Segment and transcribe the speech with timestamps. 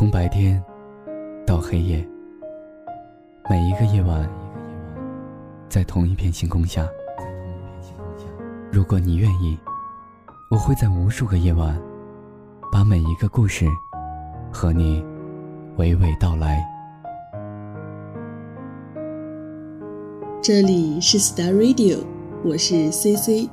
[0.00, 0.58] 从白天
[1.46, 2.02] 到黑夜，
[3.50, 4.26] 每一个夜晚，
[5.68, 6.88] 在同一片星空下。
[8.72, 9.58] 如果你愿意，
[10.50, 11.78] 我会在无数个夜晚，
[12.72, 13.66] 把每一个故事
[14.50, 15.04] 和你
[15.76, 16.64] 娓娓道来。
[20.40, 21.98] 这里是 Star Radio，
[22.42, 23.50] 我是 CC。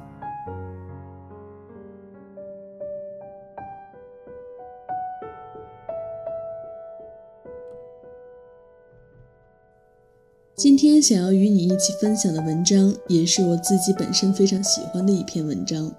[11.02, 15.94] 想要与你一起分享的文章，也是我自己本身非常喜欢的一篇文章，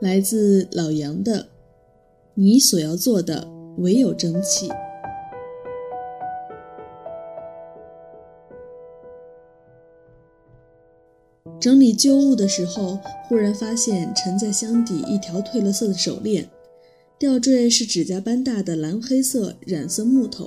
[0.00, 1.42] 来自老杨的
[2.34, 4.68] 《你所要做的唯有争气》。
[11.60, 16.46] 整理旧物的时候，忽然发现沉在箱底一条褪了色的手链，
[17.18, 20.46] 吊坠是指甲般大的蓝黑色染色木头，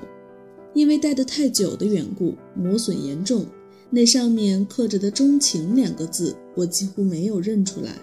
[0.75, 3.45] 因为戴得太久的缘故，磨损严重。
[3.89, 7.93] 那上面刻着的“钟情”两个字，我几乎没有认出来。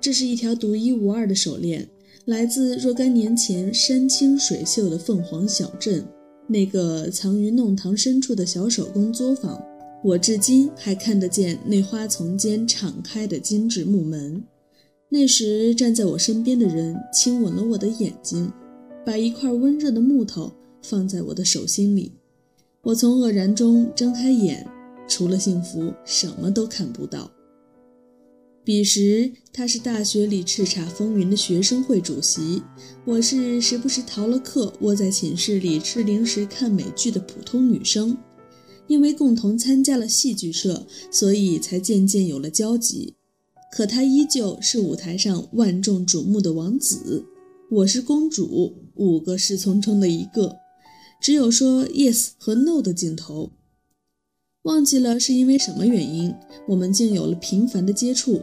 [0.00, 1.88] 这是一条独一无二的手链，
[2.26, 6.06] 来自若干年前山清水秀的凤凰小镇，
[6.46, 9.60] 那个藏于弄堂深处的小手工作坊。
[10.04, 14.42] 我至今还看得见那花丛间敞开的精致木门。
[15.08, 18.52] 那时站在我身边的人亲吻了我的眼睛，
[19.04, 22.12] 把一块温热的木头放在我的手心里。
[22.82, 24.64] 我从愕然中睁开眼。
[25.06, 27.30] 除了幸福，什么都看不到。
[28.64, 32.62] 彼时，他是大学里叱咤风云的学生会主席，
[33.04, 38.16] 我是时不时逃了课，窝在寝室里吃零食、看美剧的普通女生。
[38.86, 43.14] 因为共同参加了戏剧社，所以才渐渐有了交集。
[43.72, 47.24] 可他依旧是舞台上万众瞩目的王子，
[47.70, 50.56] 我是公主，五个侍从中的一个，
[51.20, 53.52] 只有说 yes 和 no 的镜头。
[54.64, 56.34] 忘记了是因为什么原因，
[56.66, 58.40] 我们竟有了频繁的接触，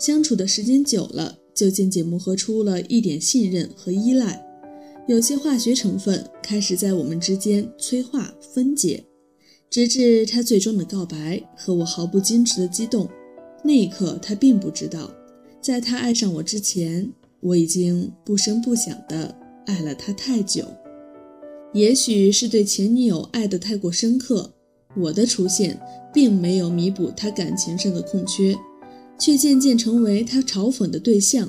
[0.00, 4.44] 相处的时间久了，就渐渐磨合出了一点信任和依赖，
[5.06, 9.04] 有些化学成分开始在我们之间催化分解，
[9.70, 13.08] 直至他最终的告白和我毫不矜持的激动。
[13.62, 15.08] 那一刻，他并不知道，
[15.60, 17.08] 在他爱上我之前，
[17.38, 19.32] 我已经不声不响地
[19.66, 20.64] 爱了他太久。
[21.72, 24.52] 也许是对前女友爱得太过深刻。
[24.96, 25.78] 我的出现
[26.12, 28.56] 并没有弥补他感情上的空缺，
[29.18, 31.48] 却渐渐成为他嘲讽的对象。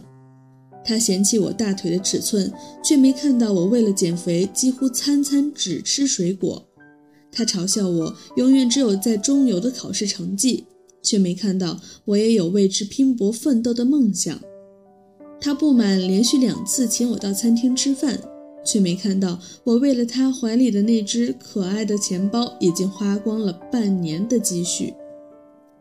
[0.84, 2.52] 他嫌弃我大腿的尺寸，
[2.84, 6.68] 却没看到我为了减肥几乎餐餐只吃水果。
[7.32, 10.66] 他嘲笑我永远只有在中游的考试成绩，
[11.02, 14.40] 却没看到我也有为之拼搏奋斗的梦想。
[15.40, 18.20] 他不满连续两次请我到餐厅吃饭。
[18.64, 24.94] 却没看到我为了他怀里的那只可爱的钱包，已经花光了半年的积蓄。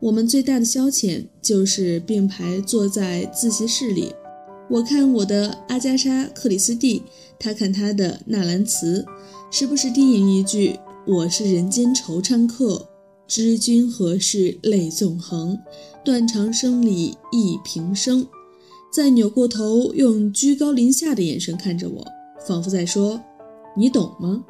[0.01, 4.13] 我们最大的消遣就是并排坐在自习室里，
[4.71, 7.03] 我看我的阿加莎·克里斯蒂，
[7.39, 9.05] 他看他的纳兰词，
[9.51, 12.89] 时不时低吟一句：“我是人间惆怅客，
[13.27, 15.59] 知君何事泪纵横，
[16.03, 18.27] 断肠声里忆平生。”
[18.91, 22.07] 再扭过头，用居高临下的眼神看着我。
[22.47, 23.21] 仿佛在说
[23.77, 24.45] ：“你懂吗？”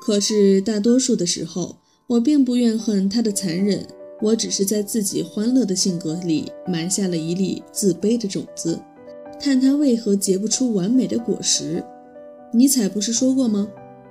[0.00, 1.76] 可是大多数的时候，
[2.06, 3.86] 我并不怨恨他的残忍，
[4.22, 8.80] 我只是在自己欢乐的性格里埋下了一粒自卑的种子，
[9.40, 11.82] 看他为何结不出完美的果实。
[12.52, 13.68] 尼采不是说过吗？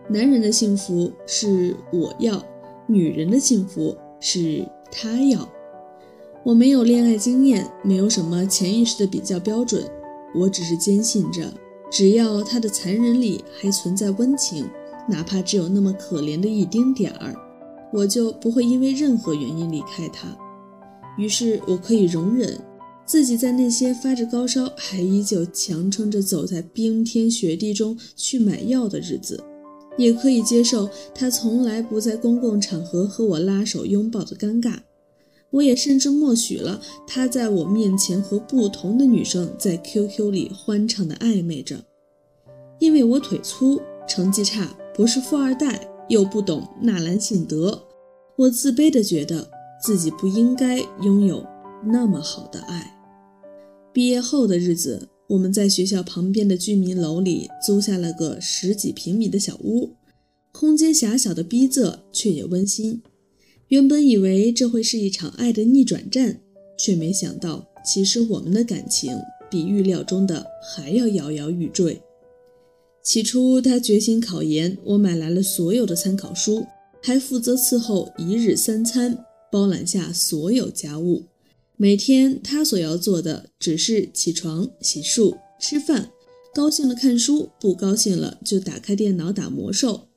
[0.09, 2.43] 男人的幸福是我要，
[2.87, 5.47] 女人的幸福是他要。
[6.43, 9.83] 我没有恋爱经验，没有什么潜意识的比较标准，
[10.35, 11.51] 我只是坚信着。
[11.91, 14.67] 只要他的残忍里还存在温情，
[15.07, 17.35] 哪怕只有那么可怜的一丁点儿，
[17.93, 20.27] 我就不会因为任何原因离开他。
[21.17, 22.59] 于是，我可以容忍
[23.05, 29.41] 自己在那些发着高烧还依旧强撑着走在冰天雪地中去买药的日子，
[29.95, 34.79] 也可以接受他从来不在公共场合和我拉手拥抱的尴尬。
[35.55, 41.81] 我也甚至默许了他在我面前和不同的女生在 QQ 里欢畅的暧昧着，
[42.77, 47.81] 因为我腿粗，成绩差，不是富二代，又不懂纳兰性德，
[48.35, 49.49] 我自卑的觉得
[49.81, 51.45] 自己不应该拥有
[51.85, 52.91] 那么好的爱。
[53.93, 59.95] 毕业后的日子，我们在学校旁边的居民楼里租下了个十几平米的小屋，
[60.51, 63.01] 空间狭小的逼仄，却也温馨。
[63.69, 66.39] 原本以为这会是一场爱的逆转战，
[66.77, 69.17] 却没想到，其实我们的感情
[69.49, 71.99] 比预料中的还要摇摇欲坠。
[73.03, 76.65] 起初，他决心考研，我买来了所有的参考书，
[77.01, 79.17] 还负责伺候一日三餐，
[79.51, 81.23] 包揽下所有家务。
[81.75, 86.11] 每天他所要做的只是起床、洗漱、吃饭，
[86.53, 90.07] 高兴了看书，不高兴了就打开电脑打魔兽。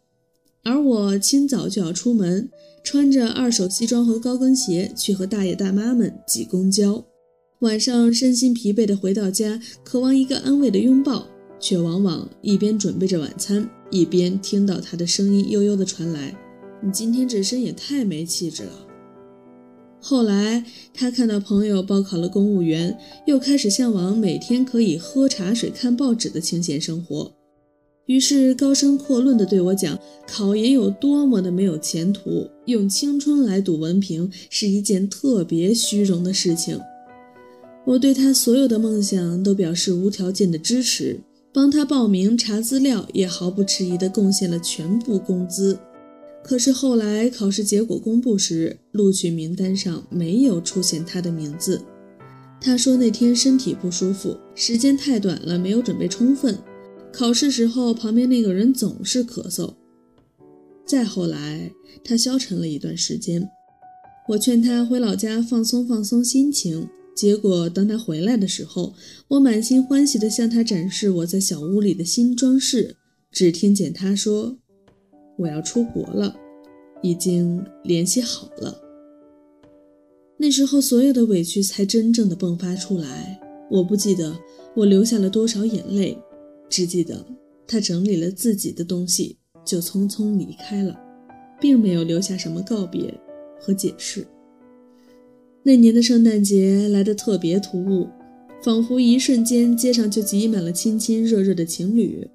[0.69, 2.47] 而我清早就要出门，
[2.85, 7.03] 穿着二手西装和高跟鞋去和大爷大妈们挤公交，
[7.61, 11.27] 晚上身心疲惫的回到家，渴望一个安慰的拥抱。
[11.61, 16.33] 却往往一边准备着晚餐，一边听到他的声音悠悠的传来
[16.81, 18.87] ：“你今天这身也太没气质了。”
[20.01, 20.65] 后来，
[20.95, 27.33] 他看到朋友报考了公务员，又开始向往每天可以喝茶水、看报纸的清闲生活，
[28.09, 36.81] 于是高声阔论地对我讲：考研有多么的没有前途，用青春来赌文凭是一件特别虚荣的事情。
[37.85, 41.21] 我对他所有的梦想都表示无条件的支持。
[41.51, 45.77] 帮他报名查资料，也毫不迟疑地贡献了全部工资。
[46.43, 51.83] 可是后来考试结果公布时，录取名单上没有出现他的名字。
[52.61, 56.57] 他说那天身体不舒服，时间太短了，没有准备充分。
[57.13, 59.75] 考试时候旁边那个人总是咳嗽。
[60.87, 61.71] 再后来，
[62.05, 63.49] 他消沉了一段时间。
[64.29, 66.89] 我劝他回老家放松放松心情。
[67.17, 68.95] 结果，当他回来的时候，
[69.27, 72.95] 我满心欢喜地向他展示我在小屋里的新装饰，
[73.33, 74.57] 只听见他说
[75.37, 76.37] ：“我要出国了，
[77.03, 78.81] 已经联系好了。”
[80.39, 83.41] 那时候，所有的委屈才真正的迸发出来。
[83.69, 84.39] 我不记得
[84.77, 86.17] 我流下了多少眼泪，
[86.69, 87.25] 只记得
[87.67, 90.99] 他整理了自己的东西，就匆匆离开了，
[91.61, 93.13] 并没有留下什么告别
[93.61, 94.27] 和解释。
[95.63, 98.09] 那年的圣诞节来得特别突兀，
[98.63, 102.27] 仿佛一瞬间街上就挤满了亲亲热热的情侣。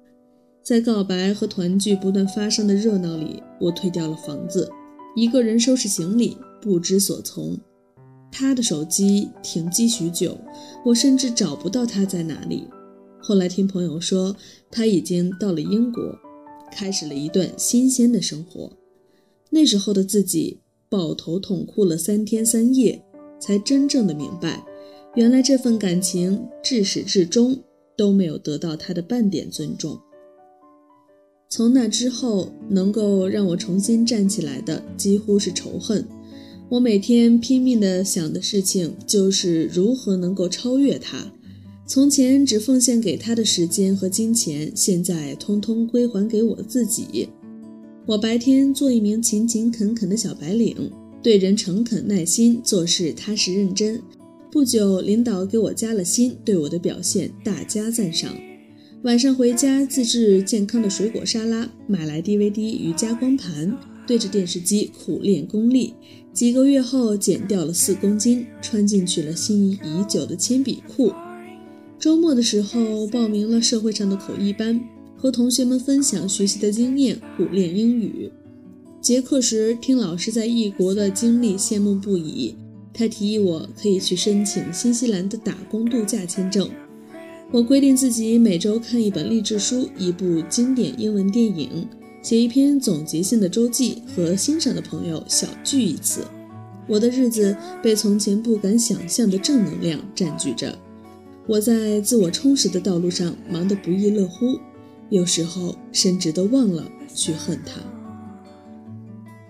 [0.62, 4.70] 在告白和团聚不断发生的热闹里，我退掉了房子，
[5.14, 7.58] 一个人收拾行李，不知所从。
[8.30, 10.38] 他的手机停机许久，
[10.84, 12.66] 我甚至找不到他在哪里。
[13.26, 14.36] 后来听朋友说，
[14.70, 16.14] 他已经到了英国，
[16.70, 18.70] 开始了一段新鲜的生活。
[19.48, 20.60] 那时候的自己
[20.90, 23.02] 抱头痛哭了三天三夜。
[23.40, 24.62] 才真正的明白，
[25.14, 27.58] 原来这份感情至始至终
[27.96, 29.98] 都没有得到他的半点尊重。
[31.48, 36.06] 从那之后，能够让我重新站起来的几乎是仇恨。
[36.70, 41.30] 我每天拼命的想的事情就是如何能够超越他。
[41.86, 47.28] 从前只奉献给他的时间和金钱，现在通通归还给我自己。
[48.06, 50.90] 我白天做一名勤勤恳恳的小白领。
[51.22, 54.00] 对人诚恳耐心，做事踏实认真。
[54.50, 58.34] 不久，领导给我加了薪，对我的表现大加赞赏。
[59.02, 63.76] 晚上回家自制健康的水果沙拉，买来 DVD 与加光盘，
[64.06, 65.94] 对着电视机苦练功力。
[66.32, 71.12] 几个月后，减掉了四公斤，穿进去了心仪已久的铅笔裤。
[72.04, 74.78] 周末的时候，报名了社会上的口译班，
[75.16, 78.30] 和同学们分享学习的经验，苦练英语。
[79.00, 82.54] 结课时，听老师在异国的经历，羡慕不已。
[82.92, 86.68] 他提议我可以去申请新西兰的打工度假签证。
[87.50, 91.88] 我规定自己每周看一本励志书，一部经典英文电影，
[92.20, 96.20] 写一篇总结性的周记，和欣赏的朋友小聚一次。
[96.86, 100.78] 我的日子被从前不敢想象的正能量占据着。
[101.46, 104.58] 我在自我充实的道路上忙得不亦乐乎，
[105.10, 107.80] 有时候甚至都忘了去恨他。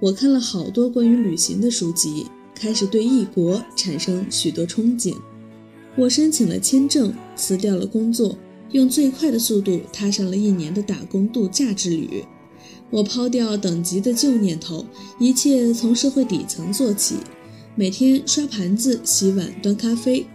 [0.00, 5.14] 我看了好多关于旅行的书籍，开始对异国产生许多憧憬。
[5.96, 8.36] 我申请了签证，辞掉了工作，
[8.72, 12.24] 用最快的速度踏上了一年的打工度假之旅。
[12.90, 14.84] 我抛掉等级的旧念头，
[15.20, 17.14] 一切从社会底层做起，
[17.76, 20.26] 每天刷盘子、洗碗、端咖啡。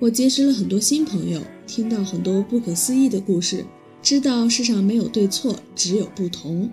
[0.00, 3.64] 我结识了很多新朋友，听到很多不可思议的故事，
[4.00, 6.70] 知道世上没有对错，只有不同。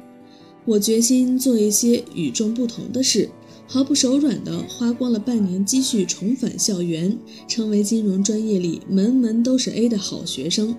[0.63, 3.27] 我决心做一些与众不同的事，
[3.65, 7.17] 毫不手软地花光了半年积蓄，重返校园，
[7.47, 10.75] 成为金融专业里门门都是 A 的好学生。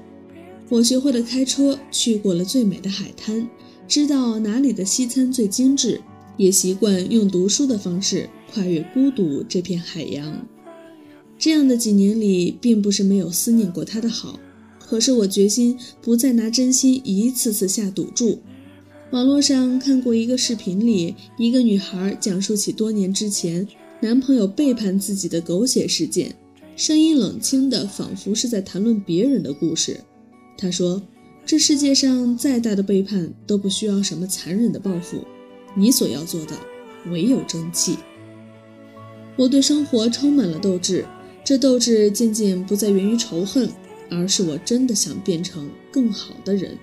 [0.69, 3.49] 我学会了开车，去过了最美的海滩，
[3.89, 6.01] 知道哪里的西餐最精致，
[6.37, 10.47] 也习惯用读书的方式跨越孤独这片海洋。
[11.39, 14.41] 这样的几年里，并不是没有思念过他的好，
[14.79, 18.39] 可是我决心不再拿真心一次次下赌注。
[19.13, 23.67] 网络上看过一个视频里，一个女孩讲述起多年之前
[24.01, 26.35] 男朋友背叛自己的狗血事件，
[26.75, 30.01] 声音冷清的，仿佛是在谈论别人的故事。
[30.59, 31.01] 她说
[31.47, 35.23] ：“这世界上再大的背叛都不需要什么残忍的报复，
[35.77, 36.53] 你所要做的
[37.11, 37.97] 唯有争气。
[39.37, 41.05] 我对生活充满了斗志，
[41.47, 43.71] 这斗志渐渐不再源于仇恨，
[44.11, 46.77] 而是我真的想变成更好的人。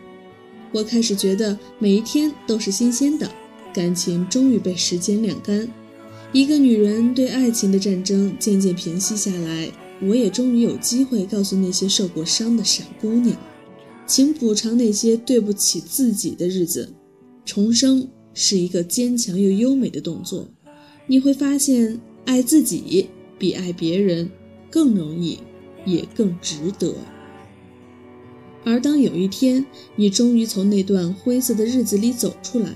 [0.72, 3.30] 我开始觉得每一天都是新鲜的，
[3.74, 5.68] 感情终于被时间晾干，
[6.32, 9.70] 一个女人对爱情的战争渐渐平息下来，
[10.02, 13.36] 我也终于有机会告诉那些受过伤的傻姑娘。
[14.08, 16.90] 请补偿那些对不起自己的日子。
[17.44, 20.48] 重生是一个坚强又优美的动作，
[21.06, 24.30] 你会发现爱自己比爱别人
[24.74, 25.38] 更容易，
[25.86, 26.96] 也更值得。
[28.64, 29.64] 而当有一天
[29.96, 32.74] 你终于从那段灰色的日子里走出来，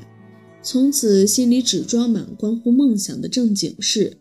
[0.61, 4.15] 从此心里只装满关乎梦想的正经事，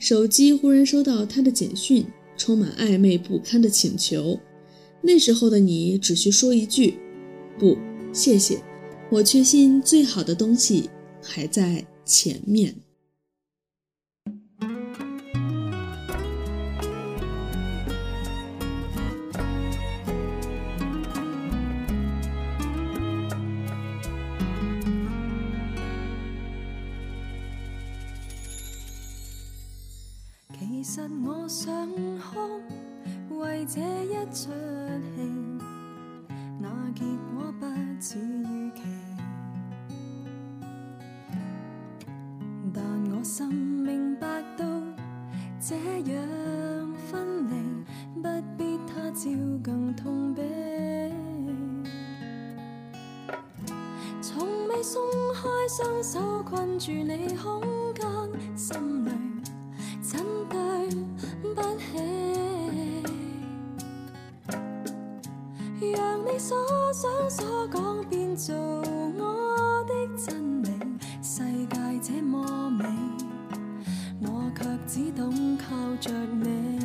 [0.00, 2.04] 手机忽然收到他的简讯，
[2.36, 4.36] 充满暧昧不堪的请求。
[5.00, 6.98] 那时候的你只需说一句
[7.56, 7.78] ：“不，
[8.12, 8.60] 谢谢。”
[9.12, 10.90] 我确信最好的东西
[11.22, 12.74] 还在前面。
[34.30, 34.50] 出
[35.16, 35.20] 戏，
[36.60, 37.66] 那结果不
[38.00, 38.82] 似预期。
[42.72, 44.26] 但我心明白
[44.56, 44.64] 到，
[45.60, 47.52] 这样分离
[48.22, 49.30] 不必他朝
[49.62, 51.12] 更痛悲。
[54.20, 55.02] 从未松
[55.34, 57.60] 开双手困住你空
[57.94, 59.10] 间，心里
[68.44, 70.68] 做我的真理。
[71.22, 72.84] 世界这么美，
[74.20, 76.80] 我却只懂靠着你。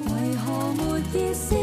[0.00, 1.54] 为何没意思？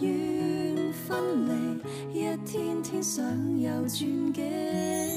[0.00, 3.24] 愿分离，一天天想
[3.58, 5.15] 有转机。